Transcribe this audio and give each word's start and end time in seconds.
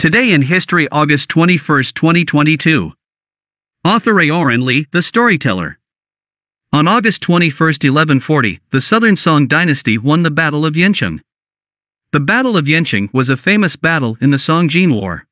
Today 0.00 0.32
in 0.32 0.40
History, 0.40 0.88
August 0.90 1.28
21, 1.28 1.58
2022. 1.94 2.94
Author 3.84 4.14
Aoran 4.14 4.64
Lee, 4.64 4.86
the 4.92 5.02
storyteller. 5.02 5.78
On 6.72 6.88
August 6.88 7.20
21, 7.20 7.50
1140, 7.52 8.60
the 8.70 8.80
Southern 8.80 9.14
Song 9.14 9.46
dynasty 9.46 9.98
won 9.98 10.22
the 10.22 10.30
Battle 10.30 10.64
of 10.64 10.72
Yancheng. 10.72 11.20
The 12.12 12.20
Battle 12.20 12.56
of 12.56 12.64
Yancheng 12.64 13.12
was 13.12 13.28
a 13.28 13.36
famous 13.36 13.76
battle 13.76 14.16
in 14.22 14.30
the 14.30 14.38
Song-Jin 14.38 14.94
War. 14.94 15.26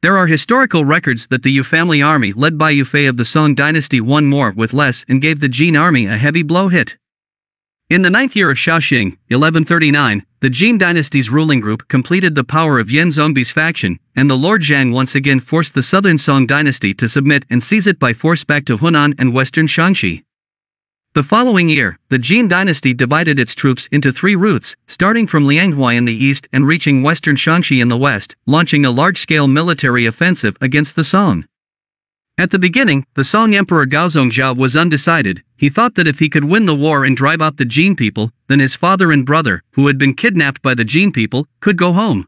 There 0.00 0.16
are 0.16 0.28
historical 0.28 0.84
records 0.84 1.26
that 1.26 1.42
the 1.42 1.50
Yu 1.50 1.64
family 1.64 2.00
army 2.00 2.32
led 2.32 2.56
by 2.56 2.70
Yu 2.70 2.84
Fei 2.84 3.06
of 3.06 3.16
the 3.16 3.24
Song 3.24 3.56
dynasty 3.56 4.00
won 4.00 4.26
more 4.26 4.52
with 4.52 4.72
less 4.72 5.04
and 5.08 5.20
gave 5.20 5.40
the 5.40 5.48
Jin 5.48 5.74
army 5.74 6.06
a 6.06 6.18
heavy 6.18 6.44
blow 6.44 6.68
hit. 6.68 6.98
In 7.92 8.00
the 8.00 8.08
ninth 8.08 8.34
year 8.34 8.50
of 8.50 8.56
Shaoxing, 8.56 9.18
1139, 9.28 10.24
the 10.40 10.48
Jin 10.48 10.78
dynasty's 10.78 11.28
ruling 11.28 11.60
group 11.60 11.88
completed 11.88 12.34
the 12.34 12.42
power 12.42 12.78
of 12.78 12.90
Yan 12.90 13.08
Zongbi's 13.08 13.50
faction, 13.50 13.98
and 14.16 14.30
the 14.30 14.34
Lord 14.34 14.62
Zhang 14.62 14.94
once 14.94 15.14
again 15.14 15.40
forced 15.40 15.74
the 15.74 15.82
southern 15.82 16.16
Song 16.16 16.46
dynasty 16.46 16.94
to 16.94 17.06
submit 17.06 17.44
and 17.50 17.62
seize 17.62 17.86
it 17.86 17.98
by 17.98 18.14
force 18.14 18.44
back 18.44 18.64
to 18.64 18.78
Henan 18.78 19.14
and 19.18 19.34
western 19.34 19.66
Shanxi. 19.66 20.24
The 21.12 21.22
following 21.22 21.68
year, 21.68 21.98
the 22.08 22.18
Jin 22.18 22.48
dynasty 22.48 22.94
divided 22.94 23.38
its 23.38 23.54
troops 23.54 23.90
into 23.92 24.10
three 24.10 24.36
routes, 24.36 24.74
starting 24.86 25.26
from 25.26 25.44
Lianghua 25.44 25.94
in 25.94 26.06
the 26.06 26.24
east 26.24 26.48
and 26.50 26.66
reaching 26.66 27.02
western 27.02 27.36
Shanxi 27.36 27.82
in 27.82 27.88
the 27.88 27.98
west, 27.98 28.36
launching 28.46 28.86
a 28.86 28.90
large-scale 28.90 29.48
military 29.48 30.06
offensive 30.06 30.56
against 30.62 30.96
the 30.96 31.04
Song. 31.04 31.44
At 32.42 32.50
the 32.50 32.58
beginning, 32.58 33.06
the 33.14 33.22
Song 33.22 33.54
Emperor 33.54 33.86
Gaozongjia 33.86 34.56
was 34.56 34.76
undecided. 34.76 35.44
He 35.56 35.68
thought 35.68 35.94
that 35.94 36.08
if 36.08 36.18
he 36.18 36.28
could 36.28 36.42
win 36.42 36.66
the 36.66 36.74
war 36.74 37.04
and 37.04 37.16
drive 37.16 37.40
out 37.40 37.56
the 37.56 37.64
Jin 37.64 37.94
people, 37.94 38.32
then 38.48 38.58
his 38.58 38.74
father 38.74 39.12
and 39.12 39.24
brother, 39.24 39.62
who 39.74 39.86
had 39.86 39.96
been 39.96 40.12
kidnapped 40.12 40.60
by 40.60 40.74
the 40.74 40.84
Jin 40.84 41.12
people, 41.12 41.46
could 41.60 41.76
go 41.76 41.92
home. 41.92 42.26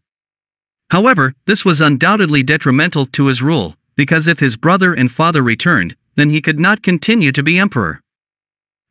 However, 0.90 1.34
this 1.46 1.64
was 1.64 1.80
undoubtedly 1.80 2.44
detrimental 2.44 3.06
to 3.06 3.26
his 3.26 3.42
rule, 3.42 3.74
because 3.96 4.28
if 4.28 4.38
his 4.38 4.56
brother 4.56 4.94
and 4.94 5.10
father 5.10 5.42
returned, 5.42 5.96
then 6.14 6.30
he 6.30 6.40
could 6.40 6.60
not 6.60 6.84
continue 6.84 7.32
to 7.32 7.42
be 7.42 7.58
emperor. 7.58 8.00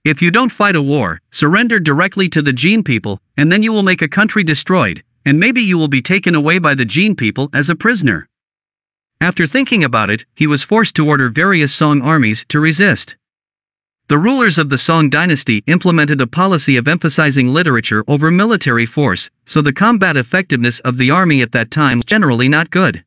If 0.03 0.21
you 0.21 0.29
don't 0.29 0.51
fight 0.51 0.75
a 0.75 0.81
war, 0.81 1.21
surrender 1.31 1.79
directly 1.79 2.27
to 2.27 2.41
the 2.41 2.51
Jin 2.51 2.83
people, 2.83 3.21
and 3.37 3.49
then 3.49 3.63
you 3.63 3.71
will 3.71 3.83
make 3.83 4.01
a 4.01 4.09
country 4.09 4.43
destroyed, 4.43 5.01
and 5.23 5.39
maybe 5.39 5.61
you 5.61 5.77
will 5.77 5.87
be 5.87 6.01
taken 6.01 6.35
away 6.35 6.59
by 6.59 6.75
the 6.75 6.83
Jin 6.83 7.15
people 7.15 7.49
as 7.53 7.69
a 7.69 7.75
prisoner. 7.75 8.27
After 9.23 9.47
thinking 9.47 9.85
about 9.85 10.09
it, 10.09 10.25
he 10.35 10.47
was 10.47 10.63
forced 10.63 10.95
to 10.95 11.07
order 11.07 11.29
various 11.29 11.73
Song 11.73 12.01
armies 12.01 12.43
to 12.49 12.59
resist. 12.59 13.15
The 14.09 14.17
rulers 14.17 14.57
of 14.57 14.67
the 14.67 14.77
Song 14.77 15.09
dynasty 15.09 15.63
implemented 15.65 16.19
a 16.19 16.27
policy 16.27 16.75
of 16.75 16.89
emphasizing 16.89 17.47
literature 17.47 18.03
over 18.05 18.29
military 18.29 18.85
force, 18.85 19.29
so 19.45 19.61
the 19.61 19.71
combat 19.71 20.17
effectiveness 20.17 20.79
of 20.79 20.97
the 20.97 21.09
army 21.09 21.41
at 21.41 21.53
that 21.53 21.71
time 21.71 21.99
was 21.99 22.05
generally 22.05 22.49
not 22.49 22.69
good. 22.69 23.05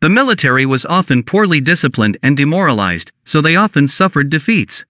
The 0.00 0.08
military 0.08 0.66
was 0.66 0.84
often 0.84 1.22
poorly 1.22 1.60
disciplined 1.60 2.18
and 2.24 2.36
demoralized, 2.36 3.12
so 3.24 3.40
they 3.40 3.54
often 3.54 3.86
suffered 3.86 4.30
defeats. 4.30 4.84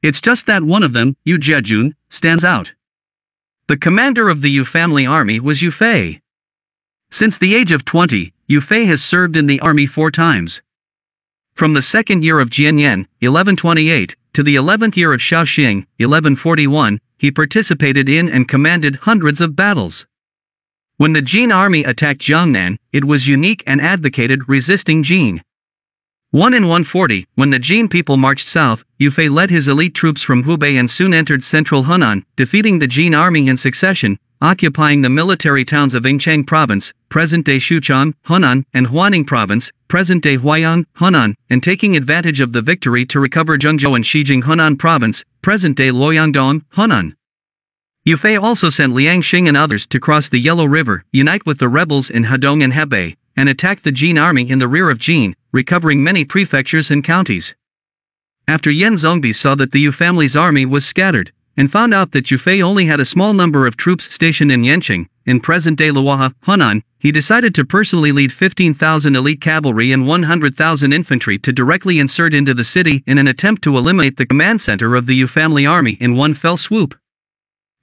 It's 0.00 0.22
just 0.22 0.46
that 0.46 0.62
one 0.62 0.82
of 0.82 0.94
them, 0.94 1.14
Yu 1.26 1.36
Zhejun, 1.38 1.92
stands 2.08 2.42
out. 2.42 2.72
The 3.68 3.76
commander 3.76 4.30
of 4.30 4.40
the 4.40 4.50
Yu 4.50 4.64
family 4.64 5.04
army 5.04 5.40
was 5.40 5.60
Yu 5.60 5.70
Fei. 5.70 6.21
Since 7.12 7.36
the 7.36 7.54
age 7.54 7.72
of 7.72 7.84
20, 7.84 8.32
Yu 8.48 8.62
Fei 8.62 8.86
has 8.86 9.04
served 9.04 9.36
in 9.36 9.46
the 9.46 9.60
army 9.60 9.84
four 9.84 10.10
times. 10.10 10.62
From 11.52 11.74
the 11.74 11.82
second 11.82 12.24
year 12.24 12.40
of 12.40 12.48
Jianyan, 12.48 13.04
1128, 13.20 14.16
to 14.32 14.42
the 14.42 14.56
11th 14.56 14.96
year 14.96 15.12
of 15.12 15.20
Shaoxing, 15.20 15.84
1141, 15.98 16.98
he 17.18 17.30
participated 17.30 18.08
in 18.08 18.30
and 18.30 18.48
commanded 18.48 19.00
hundreds 19.02 19.42
of 19.42 19.54
battles. 19.54 20.06
When 20.96 21.12
the 21.12 21.20
Jin 21.20 21.52
army 21.52 21.84
attacked 21.84 22.22
Jiangnan, 22.22 22.78
it 22.94 23.04
was 23.04 23.28
unique 23.28 23.62
and 23.66 23.82
advocated 23.82 24.48
resisting 24.48 25.02
Jin. 25.02 25.42
1 26.30 26.54
in 26.54 26.62
140, 26.62 27.26
when 27.34 27.50
the 27.50 27.58
Jin 27.58 27.90
people 27.90 28.16
marched 28.16 28.48
south, 28.48 28.84
Yu 28.98 29.10
Fei 29.10 29.28
led 29.28 29.50
his 29.50 29.68
elite 29.68 29.94
troops 29.94 30.22
from 30.22 30.44
Hubei 30.44 30.80
and 30.80 30.90
soon 30.90 31.12
entered 31.12 31.44
central 31.44 31.84
Henan, 31.84 32.24
defeating 32.36 32.78
the 32.78 32.86
Jin 32.86 33.12
army 33.12 33.48
in 33.48 33.58
succession, 33.58 34.18
occupying 34.42 35.00
the 35.00 35.08
military 35.08 35.64
towns 35.64 35.94
of 35.94 36.02
Yingcheng 36.02 36.44
Province, 36.44 36.92
present-day 37.08 37.58
Xuchang, 37.58 38.12
Henan, 38.26 38.64
and 38.74 38.88
Huaning 38.88 39.24
Province, 39.24 39.70
present-day 39.86 40.36
Huaiyang, 40.36 40.84
Henan, 40.98 41.34
and 41.48 41.62
taking 41.62 41.96
advantage 41.96 42.40
of 42.40 42.52
the 42.52 42.60
victory 42.60 43.06
to 43.06 43.20
recover 43.20 43.56
Zhengzhou 43.56 43.94
and 43.94 44.04
Xijing 44.04 44.42
Henan 44.42 44.78
Province, 44.78 45.24
present-day 45.42 45.90
Luoyangdong, 45.90 46.64
Henan. 46.74 47.14
Yu 48.04 48.16
Fei 48.16 48.36
also 48.36 48.68
sent 48.68 48.94
Liang 48.94 49.22
Xing 49.22 49.46
and 49.46 49.56
others 49.56 49.86
to 49.86 50.00
cross 50.00 50.28
the 50.28 50.40
Yellow 50.40 50.64
River, 50.64 51.04
unite 51.12 51.46
with 51.46 51.60
the 51.60 51.68
rebels 51.68 52.10
in 52.10 52.24
Hedong 52.24 52.64
and 52.64 52.72
Hebei, 52.72 53.14
and 53.36 53.48
attack 53.48 53.82
the 53.82 53.92
Jin 53.92 54.18
army 54.18 54.50
in 54.50 54.58
the 54.58 54.66
rear 54.66 54.90
of 54.90 54.98
Jin, 54.98 55.36
recovering 55.52 56.02
many 56.02 56.24
prefectures 56.24 56.90
and 56.90 57.04
counties. 57.04 57.54
After 58.48 58.72
Yan 58.72 58.94
Zongbi 58.94 59.32
saw 59.32 59.54
that 59.54 59.70
the 59.70 59.78
Yu 59.78 59.92
family's 59.92 60.34
army 60.34 60.66
was 60.66 60.84
scattered, 60.84 61.30
and 61.56 61.70
found 61.70 61.92
out 61.92 62.12
that 62.12 62.30
Yu 62.30 62.38
Fei 62.38 62.62
only 62.62 62.86
had 62.86 63.00
a 63.00 63.04
small 63.04 63.32
number 63.32 63.66
of 63.66 63.76
troops 63.76 64.12
stationed 64.12 64.50
in 64.50 64.62
Yancheng, 64.62 65.06
in 65.26 65.40
present-day 65.40 65.90
Luohua, 65.90 66.34
Henan, 66.46 66.82
he 66.98 67.12
decided 67.12 67.54
to 67.54 67.64
personally 67.64 68.12
lead 68.12 68.32
15,000 68.32 69.16
elite 69.16 69.40
cavalry 69.40 69.92
and 69.92 70.06
100,000 70.06 70.92
infantry 70.92 71.38
to 71.38 71.52
directly 71.52 71.98
insert 71.98 72.34
into 72.34 72.54
the 72.54 72.64
city 72.64 73.02
in 73.06 73.18
an 73.18 73.28
attempt 73.28 73.62
to 73.62 73.76
eliminate 73.76 74.16
the 74.16 74.26
command 74.26 74.60
center 74.60 74.94
of 74.94 75.06
the 75.06 75.14
Yu 75.14 75.26
family 75.26 75.66
army 75.66 75.96
in 76.00 76.16
one 76.16 76.34
fell 76.34 76.56
swoop. 76.56 76.94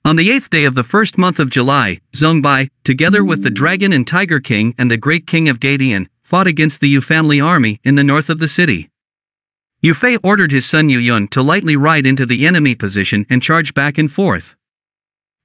On 0.06 0.16
the 0.16 0.31
eighth 0.31 0.50
day 0.50 0.63
of 0.63 0.75
the 0.75 0.84
first 0.84 1.18
month 1.18 1.40
of 1.40 1.50
July, 1.50 2.00
Zongbai, 2.13 2.69
together 2.84 3.24
with 3.24 3.44
the 3.44 3.50
Dragon 3.50 3.91
and 3.91 4.07
Tiger 4.07 4.40
King 4.40 4.74
and 4.78 4.90
the 4.90 4.97
Great 4.97 5.28
King 5.28 5.50
of 5.50 5.59
Gadian, 5.59 6.07
fought 6.24 6.47
against 6.47 6.80
the 6.80 6.88
Yu 6.88 7.01
family 7.01 7.41
army 7.41 7.80
in 7.84 7.96
the 7.96 8.03
north 8.03 8.30
of 8.30 8.40
the 8.40 8.47
city. 8.47 8.88
Yu 9.81 9.94
Fei 9.94 10.17
ordered 10.17 10.51
his 10.51 10.66
son 10.66 10.90
Yu 10.90 11.00
Yun 11.00 11.29
to 11.29 11.41
lightly 11.41 11.78
ride 11.78 12.06
into 12.06 12.25
the 12.25 12.45
enemy 12.45 12.75
position 12.75 13.25
and 13.29 13.41
charge 13.41 13.73
back 13.73 13.97
and 13.97 14.12
forth. 14.12 14.57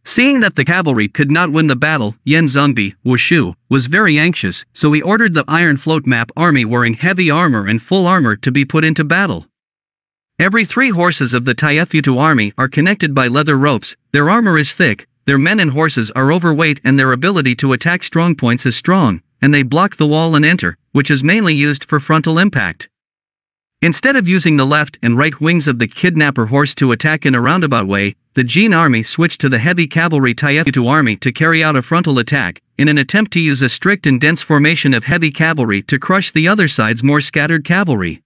Seeing 0.05 0.41
that 0.41 0.57
the 0.57 0.65
cavalry 0.65 1.07
could 1.07 1.31
not 1.31 1.53
win 1.53 1.69
the 1.69 1.77
battle, 1.77 2.17
Yan 2.25 2.47
Zongbi, 2.47 2.97
Wushu, 3.07 3.55
was 3.69 3.87
very 3.87 4.19
anxious, 4.19 4.65
so 4.73 4.91
he 4.91 5.01
ordered 5.01 5.35
the 5.35 5.45
Iron 5.47 5.77
Float 5.77 6.05
Map 6.05 6.33
army 6.37 6.65
wearing 6.65 6.95
heavy 6.95 7.31
armor 7.31 7.69
and 7.69 7.81
full 7.81 8.09
armor 8.09 8.35
to 8.35 8.51
be 8.51 8.65
put 8.65 8.85
into 8.85 9.05
battle. 9.05 9.47
Every 10.41 10.65
three 10.65 10.91
horses 10.91 11.33
of 11.33 11.45
the 11.45 11.55
Taifutu 11.55 12.19
army 12.19 12.53
are 12.59 12.67
connected 12.67 13.15
by 13.15 13.29
leather 13.29 13.57
ropes, 13.57 13.95
their 14.11 14.29
armor 14.29 14.59
is 14.59 14.73
thick, 14.73 15.07
their 15.27 15.39
men 15.39 15.61
and 15.61 15.71
horses 15.71 16.11
are 16.11 16.33
overweight 16.33 16.81
and 16.83 16.99
their 16.99 17.13
ability 17.13 17.55
to 17.57 17.73
attack 17.73 18.03
strong 18.03 18.35
points 18.35 18.67
is 18.67 18.77
strong, 18.77 19.23
and 19.41 19.55
they 19.55 19.63
block 19.63 19.95
the 19.95 20.09
wall 20.09 20.35
and 20.35 20.45
enter, 20.45 20.77
which 20.91 21.09
is 21.09 21.23
mainly 21.23 21.55
used 21.55 21.85
for 21.85 22.01
frontal 22.01 22.37
impact. 22.37 22.89
Instead 23.85 24.17
of 24.17 24.27
using 24.27 24.57
the 24.57 24.65
left 24.65 24.97
and 25.03 25.19
right 25.19 25.39
wings 25.43 25.69
of 25.69 25.79
the 25.79 25.87
kidnapper 25.87 26.47
horse 26.47 26.75
to 26.75 26.91
attack 26.93 27.27
in 27.27 27.35
a 27.35 27.41
roundabout 27.43 27.87
way, 27.87 28.17
the 28.33 28.43
Jin 28.43 28.73
army 28.73 29.03
switched 29.03 29.43
to 29.43 29.51
the 29.51 29.59
heavy 29.59 29.87
cavalry 29.87 30.35
Taifutu 30.35 30.89
army 30.89 31.17
to 31.17 31.31
carry 31.31 31.63
out 31.63 31.77
a 31.77 31.83
frontal 31.83 32.19
attack, 32.19 32.63
in 32.79 32.89
an 32.89 32.97
attempt 32.97 33.31
to 33.35 33.41
use 33.41 33.61
a 33.61 33.69
strict 33.69 34.07
and 34.07 34.19
dense 34.19 34.41
formation 34.41 34.95
of 34.95 35.05
heavy 35.05 35.31
cavalry 35.31 35.83
to 35.83 35.99
crush 35.99 36.33
the 36.33 36.49
other 36.49 36.67
side's 36.67 37.03
more 37.03 37.21
scattered 37.21 37.63
cavalry. 37.63 38.23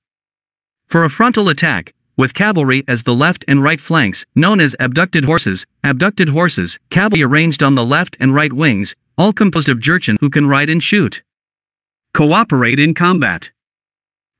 For 0.86 1.02
a 1.02 1.10
frontal 1.10 1.48
attack, 1.48 1.92
with 2.16 2.34
cavalry 2.34 2.84
as 2.86 3.02
the 3.02 3.16
left 3.16 3.44
and 3.48 3.60
right 3.60 3.80
flanks, 3.80 4.24
known 4.36 4.60
as 4.60 4.76
abducted 4.78 5.24
horses, 5.24 5.66
abducted 5.82 6.28
horses, 6.28 6.78
cavalry 6.90 7.24
arranged 7.24 7.64
on 7.64 7.74
the 7.74 7.84
left 7.84 8.16
and 8.20 8.32
right 8.32 8.52
wings, 8.52 8.94
all 9.16 9.32
composed 9.32 9.68
of 9.68 9.80
Jurchen 9.80 10.18
who 10.20 10.30
can 10.30 10.46
ride 10.46 10.70
and 10.70 10.80
shoot. 10.80 11.24
Cooperate 12.14 12.78
in 12.78 12.94
combat. 12.94 13.50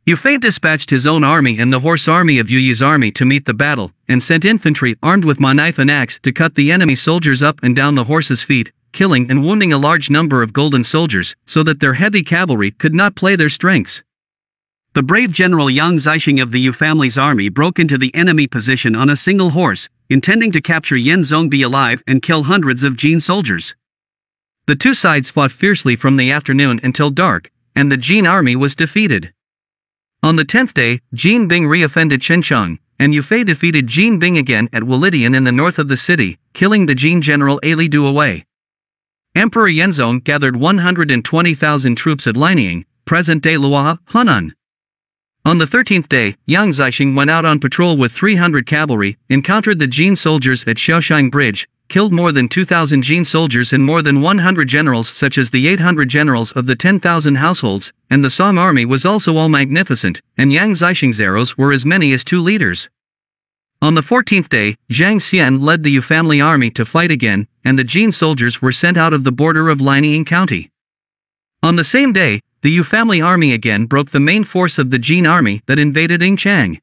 Yu 0.09 0.17
Fei 0.17 0.39
dispatched 0.39 0.89
his 0.89 1.07
own 1.07 1.23
army 1.23 1.59
and 1.59 1.71
the 1.71 1.81
horse 1.81 2.09
army 2.09 2.39
of 2.39 2.49
Yu 2.49 2.59
Yi's 2.59 2.81
army 2.81 3.11
to 3.11 3.27
meet 3.27 3.45
the 3.45 3.53
battle, 3.53 3.93
and 4.09 4.23
sent 4.23 4.43
infantry 4.43 4.97
armed 5.03 5.23
with 5.23 5.39
my 5.39 5.53
knife 5.53 5.79
and 5.79 5.91
axe 5.91 6.19
to 6.21 6.33
cut 6.33 6.55
the 6.55 6.73
enemy 6.73 6.95
soldiers 6.95 7.43
up 7.43 7.63
and 7.63 7.77
down 7.77 7.95
the 7.95 8.05
horses' 8.05 8.43
feet, 8.43 8.73
killing 8.93 9.31
and 9.31 9.45
wounding 9.45 9.71
a 9.71 9.77
large 9.77 10.09
number 10.09 10.43
of 10.43 10.55
golden 10.55 10.83
soldiers, 10.83 11.37
so 11.45 11.63
that 11.63 11.81
their 11.81 11.93
heavy 11.93 12.23
cavalry 12.23 12.71
could 12.71 12.95
not 12.95 13.17
play 13.17 13.37
their 13.37 13.51
strengths. 13.51 14.03
The 14.95 15.03
brave 15.03 15.31
General 15.31 15.69
Yang 15.69 15.97
Zixing 15.97 16.41
of 16.41 16.53
the 16.53 16.61
Yu 16.61 16.73
family's 16.73 17.19
army 17.19 17.51
broke 17.51 17.79
into 17.79 17.99
the 17.99 18.15
enemy 18.15 18.47
position 18.47 18.97
on 18.97 19.11
a 19.11 19.15
single 19.15 19.51
horse, 19.51 19.91
intending 20.09 20.53
to 20.53 20.63
capture 20.63 20.97
Yan 20.97 21.21
Zongbi 21.21 21.63
alive 21.63 22.03
and 22.07 22.23
kill 22.23 22.45
hundreds 22.45 22.83
of 22.83 22.97
Jin 22.97 23.21
soldiers. 23.21 23.75
The 24.65 24.75
two 24.75 24.95
sides 24.95 25.29
fought 25.29 25.53
fiercely 25.53 25.97
from 25.97 26.17
the 26.17 26.33
afternoon 26.33 26.81
until 26.83 27.11
dark, 27.11 27.51
and 27.77 27.93
the 27.93 27.99
Jin 27.99 28.27
army 28.27 28.57
was 28.57 28.75
defeated. 28.75 29.35
On 30.23 30.35
the 30.35 30.45
tenth 30.45 30.75
day, 30.75 31.01
Jin 31.15 31.47
Bing 31.47 31.65
reoffended 31.65 32.19
Chencheng, 32.19 32.79
and 32.99 33.15
Yu 33.15 33.23
Fei 33.23 33.45
defeated 33.45 33.87
Jin 33.87 34.19
Bing 34.19 34.37
again 34.37 34.69
at 34.73 34.83
Wulidian 34.83 35.37
in 35.37 35.45
the 35.45 35.53
north 35.53 35.79
of 35.79 35.87
the 35.87 35.97
city, 35.97 36.39
killing 36.55 36.87
the 36.87 36.95
Jin 36.95 37.23
general 37.23 37.61
Ali 37.65 37.87
Du 37.87 38.05
away. 38.05 38.45
Emperor 39.37 39.69
Yenzong 39.69 40.25
gathered 40.25 40.57
120,000 40.57 41.95
troops 41.95 42.27
at 42.27 42.35
Linying, 42.35 42.85
present-day 43.05 43.55
Luohua, 43.55 43.99
Henan. 44.11 44.53
On 45.45 45.59
the 45.59 45.67
thirteenth 45.67 46.09
day, 46.09 46.35
Yang 46.47 46.73
Zixing 46.73 47.15
went 47.15 47.31
out 47.31 47.45
on 47.45 47.61
patrol 47.61 47.97
with 47.97 48.11
300 48.11 48.67
cavalry, 48.67 49.17
encountered 49.29 49.79
the 49.79 49.87
Jin 49.87 50.17
soldiers 50.17 50.65
at 50.67 50.77
Xiaoshang 50.77 51.31
Bridge, 51.31 51.69
killed 51.89 52.13
more 52.13 52.33
than 52.33 52.49
2,000 52.49 53.03
Jin 53.03 53.25
soldiers 53.25 53.73
and 53.73 53.85
more 53.85 54.03
than 54.03 54.21
100 54.21 54.69
generals 54.69 55.09
such 55.09 55.39
as 55.39 55.51
the 55.51 55.67
800 55.69 56.09
generals 56.09 56.53
of 56.53 56.67
the 56.67 56.77
10,000 56.77 57.35
households, 57.37 57.93
and 58.11 58.25
the 58.25 58.31
Song 58.31 58.59
army 58.59 58.85
was 58.85 59.05
also 59.05 59.37
all 59.37 59.49
magnificent, 59.49 60.21
and 60.37 60.53
Yang 60.53 60.73
Zixing's 60.75 61.21
arrows 61.21 61.57
were 61.57 61.73
as 61.73 61.87
many 61.87 62.13
as 62.13 62.25
two 62.25 62.41
liters. 62.41 62.89
On 63.81 63.95
the 63.95 64.03
14th 64.03 64.49
day, 64.49 64.77
Zhang 64.91 65.21
Xian 65.21 65.61
led 65.61 65.83
the 65.83 65.91
Yu 65.93 66.03
family 66.03 66.41
army 66.41 66.71
to 66.73 66.85
fight 66.85 67.11
again, 67.11 67.47
and 67.65 67.79
the 67.79 67.85
Jin 67.85 68.13
soldiers 68.13 68.61
were 68.61 68.73
sent 68.73 68.97
out 68.97 69.13
of 69.13 69.25
the 69.25 69.33
border 69.33 69.69
of 69.69 69.81
Lining 69.81 70.25
County. 70.25 70.71
On 71.63 71.77
the 71.77 71.85
same 71.85 72.13
day, 72.13 72.41
the 72.63 72.71
Yu 72.71 72.83
family 72.83 73.21
army 73.21 73.53
again 73.53 73.87
broke 73.87 74.11
the 74.11 74.21
main 74.21 74.43
force 74.43 74.79
of 74.79 74.91
the 74.91 74.99
Jin 74.99 75.27
army 75.27 75.63
that 75.67 75.79
invaded 75.79 76.21
Yingchang. 76.21 76.81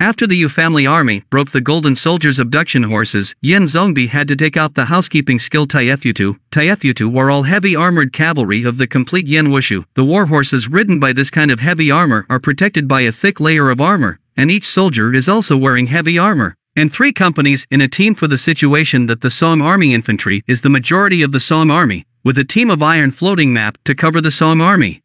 After 0.00 0.28
the 0.28 0.36
Yu 0.36 0.48
family 0.48 0.86
army 0.86 1.24
broke 1.28 1.50
the 1.50 1.60
Golden 1.60 1.96
Soldiers' 1.96 2.38
abduction 2.38 2.84
horses, 2.84 3.34
Yan 3.40 3.64
Zongbi 3.64 4.06
had 4.08 4.28
to 4.28 4.36
take 4.36 4.56
out 4.56 4.74
the 4.74 4.84
housekeeping 4.84 5.40
skill 5.40 5.66
Taifutu. 5.66 6.38
Taifutu 6.52 7.12
were 7.12 7.32
all 7.32 7.42
heavy 7.42 7.74
armored 7.74 8.12
cavalry 8.12 8.62
of 8.62 8.78
the 8.78 8.86
complete 8.86 9.26
Yan 9.26 9.48
Wushu. 9.48 9.84
The 9.94 10.04
war 10.04 10.26
horses 10.26 10.68
ridden 10.68 11.00
by 11.00 11.12
this 11.12 11.30
kind 11.30 11.50
of 11.50 11.58
heavy 11.58 11.90
armor 11.90 12.26
are 12.30 12.38
protected 12.38 12.86
by 12.86 13.00
a 13.00 13.10
thick 13.10 13.40
layer 13.40 13.70
of 13.70 13.80
armor, 13.80 14.20
and 14.36 14.52
each 14.52 14.68
soldier 14.68 15.12
is 15.12 15.28
also 15.28 15.56
wearing 15.56 15.88
heavy 15.88 16.16
armor. 16.16 16.54
And 16.76 16.92
three 16.92 17.12
companies 17.12 17.66
in 17.68 17.80
a 17.80 17.88
team 17.88 18.14
for 18.14 18.28
the 18.28 18.38
situation 18.38 19.06
that 19.06 19.20
the 19.20 19.30
Song 19.30 19.60
Army 19.60 19.94
infantry 19.94 20.44
is 20.46 20.60
the 20.60 20.70
majority 20.70 21.22
of 21.22 21.32
the 21.32 21.40
Song 21.40 21.72
Army, 21.72 22.06
with 22.22 22.38
a 22.38 22.44
team 22.44 22.70
of 22.70 22.84
iron 22.84 23.10
floating 23.10 23.52
map 23.52 23.76
to 23.84 23.96
cover 23.96 24.20
the 24.20 24.30
Song 24.30 24.60
Army. 24.60 25.02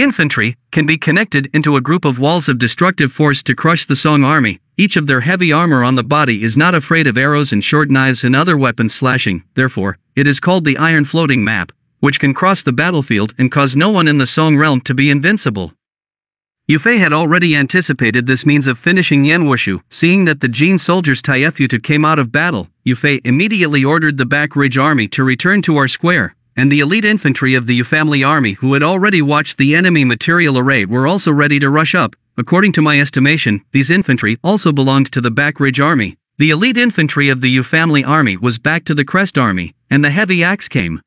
Infantry 0.00 0.56
can 0.72 0.86
be 0.86 0.96
connected 0.96 1.50
into 1.52 1.76
a 1.76 1.82
group 1.82 2.06
of 2.06 2.18
walls 2.18 2.48
of 2.48 2.56
destructive 2.56 3.12
force 3.12 3.42
to 3.42 3.54
crush 3.54 3.84
the 3.84 3.94
Song 3.94 4.24
army. 4.24 4.58
Each 4.78 4.96
of 4.96 5.06
their 5.06 5.20
heavy 5.20 5.52
armor 5.52 5.84
on 5.84 5.94
the 5.94 6.02
body 6.02 6.42
is 6.42 6.56
not 6.56 6.74
afraid 6.74 7.06
of 7.06 7.18
arrows 7.18 7.52
and 7.52 7.62
short 7.62 7.90
knives 7.90 8.24
and 8.24 8.34
other 8.34 8.56
weapons 8.56 8.94
slashing, 8.94 9.44
therefore, 9.52 9.98
it 10.16 10.26
is 10.26 10.40
called 10.40 10.64
the 10.64 10.78
Iron 10.78 11.04
Floating 11.04 11.44
Map, 11.44 11.70
which 11.98 12.18
can 12.18 12.32
cross 12.32 12.62
the 12.62 12.72
battlefield 12.72 13.34
and 13.36 13.52
cause 13.52 13.76
no 13.76 13.90
one 13.90 14.08
in 14.08 14.16
the 14.16 14.26
Song 14.26 14.56
realm 14.56 14.80
to 14.80 14.94
be 14.94 15.10
invincible. 15.10 15.74
Yufei 16.66 16.98
had 16.98 17.12
already 17.12 17.54
anticipated 17.54 18.26
this 18.26 18.46
means 18.46 18.66
of 18.66 18.78
finishing 18.78 19.26
Yan 19.26 19.44
Wushu, 19.44 19.82
seeing 19.90 20.24
that 20.24 20.40
the 20.40 20.48
Jin 20.48 20.78
soldiers 20.78 21.20
Taifutu 21.20 21.82
came 21.82 22.06
out 22.06 22.18
of 22.18 22.32
battle, 22.32 22.70
Yufei 22.86 23.20
immediately 23.22 23.84
ordered 23.84 24.16
the 24.16 24.24
back 24.24 24.56
ridge 24.56 24.78
army 24.78 25.08
to 25.08 25.22
return 25.22 25.60
to 25.60 25.76
our 25.76 25.88
square, 25.88 26.34
and 26.60 26.70
the 26.70 26.80
elite 26.80 27.06
infantry 27.06 27.54
of 27.54 27.66
the 27.66 27.82
family 27.82 28.22
army 28.22 28.52
who 28.52 28.74
had 28.74 28.82
already 28.82 29.22
watched 29.22 29.56
the 29.56 29.74
enemy 29.74 30.04
material 30.04 30.58
array 30.58 30.84
were 30.84 31.06
also 31.06 31.32
ready 31.32 31.58
to 31.58 31.70
rush 31.70 31.94
up. 31.94 32.14
According 32.36 32.72
to 32.72 32.82
my 32.82 33.00
estimation, 33.00 33.64
these 33.72 33.90
infantry 33.90 34.36
also 34.44 34.70
belonged 34.70 35.10
to 35.12 35.22
the 35.22 35.30
back 35.30 35.58
ridge 35.58 35.80
army. 35.80 36.18
The 36.36 36.50
elite 36.50 36.76
infantry 36.76 37.30
of 37.30 37.40
the 37.40 37.62
family 37.62 38.04
army 38.04 38.36
was 38.36 38.58
back 38.58 38.84
to 38.84 38.94
the 38.94 39.06
crest 39.06 39.38
army, 39.38 39.74
and 39.88 40.04
the 40.04 40.10
heavy 40.10 40.44
axe 40.44 40.68
came. 40.68 41.00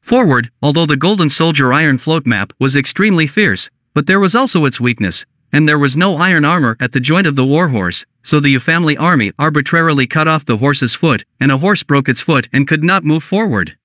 Forward, 0.00 0.50
although 0.62 0.86
the 0.86 0.96
Golden 0.96 1.28
Soldier 1.28 1.70
Iron 1.70 1.98
Float 1.98 2.24
map 2.24 2.54
was 2.58 2.74
extremely 2.74 3.26
fierce, 3.26 3.68
but 3.92 4.06
there 4.06 4.20
was 4.20 4.34
also 4.34 4.64
its 4.64 4.80
weakness, 4.80 5.26
and 5.52 5.68
there 5.68 5.78
was 5.78 5.98
no 5.98 6.16
iron 6.16 6.46
armor 6.46 6.78
at 6.80 6.92
the 6.92 7.00
joint 7.00 7.26
of 7.26 7.36
the 7.36 7.44
warhorse, 7.44 8.06
so 8.22 8.40
the 8.40 8.58
family 8.58 8.96
army 8.96 9.32
arbitrarily 9.38 10.06
cut 10.06 10.26
off 10.26 10.46
the 10.46 10.56
horse's 10.56 10.94
foot, 10.94 11.26
and 11.38 11.52
a 11.52 11.58
horse 11.58 11.82
broke 11.82 12.08
its 12.08 12.22
foot 12.22 12.48
and 12.54 12.66
could 12.66 12.82
not 12.82 13.04
move 13.04 13.22
forward. 13.22 13.76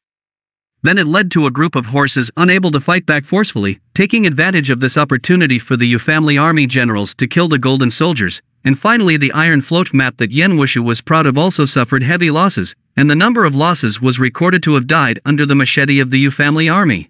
Then 0.83 0.97
it 0.97 1.07
led 1.07 1.31
to 1.31 1.45
a 1.45 1.51
group 1.51 1.75
of 1.75 1.87
horses 1.87 2.29
unable 2.37 2.71
to 2.71 2.79
fight 2.79 3.05
back 3.05 3.25
forcefully, 3.25 3.79
taking 3.95 4.27
advantage 4.27 4.69
of 4.69 4.79
this 4.79 4.97
opportunity 4.97 5.57
for 5.57 5.75
the 5.75 5.87
Yu 5.87 5.99
family 5.99 6.37
army 6.37 6.67
generals 6.67 7.15
to 7.15 7.27
kill 7.27 7.47
the 7.47 7.57
golden 7.57 7.89
soldiers, 7.89 8.41
and 8.63 8.77
finally 8.77 9.17
the 9.17 9.31
iron 9.31 9.61
float 9.61 9.93
map 9.93 10.17
that 10.17 10.31
Yen 10.31 10.57
Wushu 10.57 10.83
was 10.83 11.01
proud 11.01 11.25
of 11.25 11.37
also 11.37 11.65
suffered 11.65 12.03
heavy 12.03 12.29
losses, 12.29 12.75
and 12.95 13.09
the 13.09 13.15
number 13.15 13.43
of 13.43 13.55
losses 13.55 14.01
was 14.01 14.19
recorded 14.19 14.61
to 14.63 14.75
have 14.75 14.87
died 14.87 15.19
under 15.25 15.45
the 15.45 15.55
machete 15.55 15.99
of 15.99 16.11
the 16.11 16.19
Yu 16.19 16.31
family 16.31 16.69
army. 16.69 17.09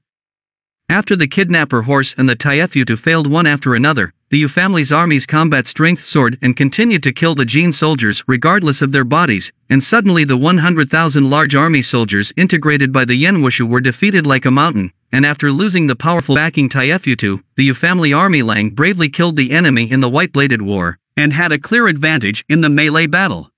After 0.89 1.17
the 1.17 1.27
kidnapper 1.27 1.81
horse 1.81 2.15
and 2.17 2.29
the 2.29 2.35
Taifutu 2.35 2.97
failed 2.97 3.27
one 3.27 3.45
after 3.45 3.75
another, 3.75 4.13
the 4.29 4.39
Yu 4.39 4.49
family's 4.49 4.91
armies 4.91 5.25
combat 5.25 5.65
strength 5.65 6.03
soared 6.05 6.37
and 6.41 6.57
continued 6.57 7.01
to 7.03 7.13
kill 7.13 7.33
the 7.33 7.45
Jin 7.45 7.71
soldiers 7.71 8.25
regardless 8.27 8.81
of 8.81 8.91
their 8.91 9.05
bodies, 9.05 9.53
and 9.69 9.81
suddenly 9.81 10.25
the 10.25 10.35
100,000 10.35 11.29
large 11.29 11.55
army 11.55 11.81
soldiers 11.81 12.33
integrated 12.35 12.91
by 12.91 13.05
the 13.05 13.23
Yenwushu 13.23 13.65
were 13.65 13.79
defeated 13.79 14.27
like 14.27 14.45
a 14.45 14.51
mountain, 14.51 14.91
and 15.13 15.25
after 15.25 15.49
losing 15.49 15.87
the 15.87 15.95
powerful 15.95 16.35
backing 16.35 16.67
Taifutu, 16.67 17.41
the 17.55 17.63
Yu 17.63 17.73
family 17.73 18.11
army 18.11 18.41
Lang 18.41 18.71
bravely 18.71 19.07
killed 19.07 19.37
the 19.37 19.51
enemy 19.51 19.89
in 19.89 20.01
the 20.01 20.09
White-Bladed 20.09 20.61
War, 20.61 20.99
and 21.15 21.31
had 21.31 21.53
a 21.53 21.59
clear 21.59 21.87
advantage 21.87 22.43
in 22.49 22.59
the 22.59 22.69
melee 22.69 23.07
battle. 23.07 23.49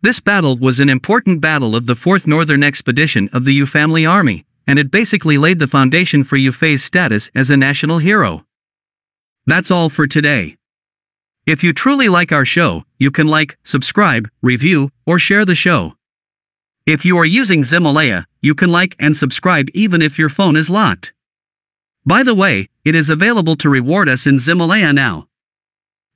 This 0.00 0.18
battle 0.18 0.56
was 0.56 0.80
an 0.80 0.88
important 0.88 1.42
battle 1.42 1.76
of 1.76 1.84
the 1.84 1.94
4th 1.94 2.26
Northern 2.26 2.62
Expedition 2.62 3.28
of 3.34 3.44
the 3.44 3.52
Yu 3.52 3.66
family 3.66 4.06
army, 4.06 4.46
and 4.66 4.78
it 4.78 4.90
basically 4.90 5.36
laid 5.36 5.58
the 5.58 5.66
foundation 5.66 6.24
for 6.24 6.38
Yufei's 6.38 6.82
status 6.82 7.30
as 7.34 7.50
a 7.50 7.56
national 7.56 7.98
hero. 7.98 8.46
That's 9.46 9.70
all 9.70 9.90
for 9.90 10.06
today. 10.06 10.56
If 11.46 11.62
you 11.62 11.74
truly 11.74 12.08
like 12.08 12.32
our 12.32 12.46
show, 12.46 12.84
you 12.98 13.10
can 13.10 13.26
like, 13.26 13.58
subscribe, 13.62 14.30
review, 14.40 14.90
or 15.04 15.18
share 15.18 15.44
the 15.44 15.54
show. 15.54 15.92
If 16.86 17.04
you 17.04 17.18
are 17.18 17.26
using 17.26 17.62
Ximalaya, 17.62 18.24
you 18.40 18.54
can 18.54 18.70
like 18.70 18.96
and 18.98 19.14
subscribe 19.14 19.68
even 19.74 20.00
if 20.00 20.18
your 20.18 20.30
phone 20.30 20.56
is 20.56 20.70
locked. 20.70 21.12
By 22.06 22.22
the 22.22 22.34
way, 22.34 22.68
it 22.84 22.94
is 22.94 23.10
available 23.10 23.56
to 23.56 23.68
reward 23.68 24.08
us 24.08 24.26
in 24.26 24.36
Ximalaya 24.36 24.94
now. 24.94 25.28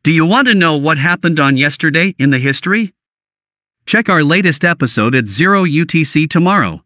Do 0.02 0.12
you 0.12 0.24
want 0.24 0.48
to 0.48 0.54
know 0.54 0.76
what 0.76 0.96
happened 0.96 1.38
on 1.38 1.58
yesterday 1.58 2.14
in 2.18 2.30
the 2.30 2.38
history? 2.38 2.94
Check 3.84 4.08
our 4.08 4.22
latest 4.22 4.64
episode 4.64 5.14
at 5.14 5.28
0 5.28 5.64
UTC 5.64 6.30
tomorrow. 6.30 6.82